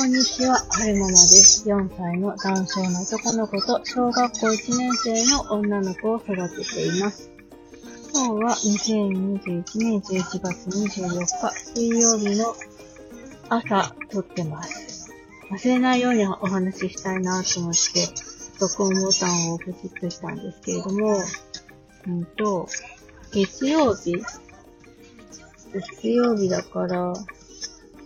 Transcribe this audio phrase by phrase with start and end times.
[0.00, 1.68] 私は春ママです。
[1.68, 7.28] 4歳の男性の男の子と小学校1年生の女の子を育てています。
[8.14, 12.54] 今日は2021年11月24日水曜日の
[13.48, 15.12] 朝撮ってます。
[15.50, 18.06] 忘れないようにお話ししたいなと思って、
[18.60, 21.18] 録音ボタンをポチッとしたんですけれども、
[22.06, 22.68] うんと、
[23.32, 24.14] 月曜日
[25.72, 27.12] 月曜日だから、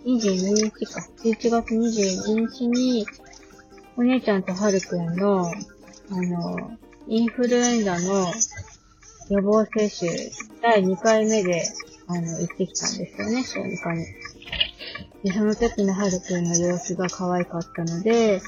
[0.04, 1.00] 22日か。
[1.24, 3.06] 11月22日に、
[3.96, 5.52] お姉ちゃんとはるくんの、あ
[6.10, 8.26] の、インフルエンザの
[9.30, 10.10] 予防接種、
[10.60, 11.62] 第2回目で、
[12.08, 14.04] あの、行ってきたんですよね、小児科に。
[15.22, 18.42] で、その時のはるくんの様子が可愛かったので、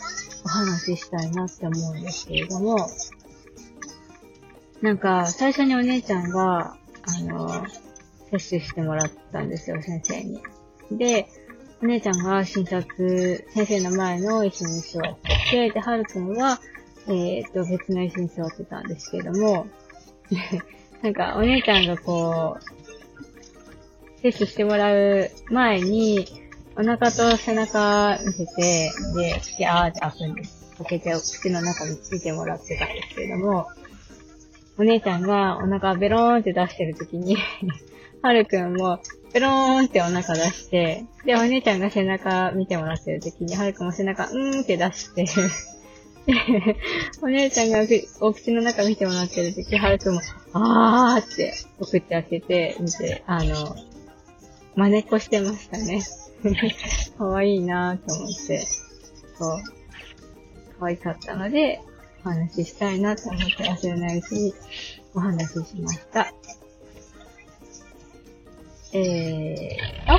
[0.45, 2.89] お話ししたいなって思うんですけれども、
[4.83, 6.77] なんか、最初にお姉ちゃんが、
[7.07, 7.65] あの、
[8.31, 10.43] 接種してもらったんですよ、先生に。
[10.91, 11.29] で、
[11.83, 15.19] お姉ちゃんが診察、先生の前の椅子に座っ
[15.51, 16.61] て、で、はるくんは、
[17.09, 19.67] えっ、と、別の椅子に座ってたんですけれども、
[21.03, 26.27] なんか、お姉ちゃんがこう、接種してもらう前に、
[26.77, 30.73] お腹と背中見せて、で、口あーって開くんです。
[30.79, 33.69] 開けて、口の中についてもらってたんですけれども、
[34.77, 37.37] お姉ちゃんがお腹ベローンって出してるときに、
[38.25, 39.01] はるくんも
[39.35, 45.27] ベローンってお腹出して、で、お姉ちゃんが背中見てもらってるときに、はるくんも背中うーんって出して、
[46.25, 46.77] で、
[47.21, 47.81] お姉ちゃんが
[48.21, 50.23] お口の中見てもらってるとき、はるくんも、
[50.55, 53.77] あーってお口開けて見て、あの、
[54.75, 56.03] 真似っこしてましたね。
[57.19, 58.67] かわいいなぁと思って、
[59.39, 59.63] そう、
[60.81, 61.83] 可愛かったので、
[62.25, 64.55] お話ししたいなと思って忘れないうちに
[65.13, 66.33] お話ししました。
[68.95, 70.19] えー、あ？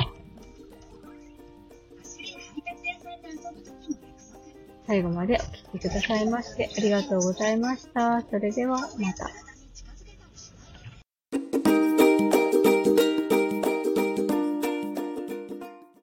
[4.86, 8.20] 最後までお聴きくださいましてありがとうございました。
[8.30, 9.45] それではまた。